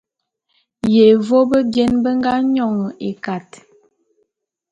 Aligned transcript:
Yévô 0.93 1.39
bebien 1.49 1.93
be 2.03 2.09
nga 2.17 2.33
nyon 2.53 2.75
ékat. 3.09 3.49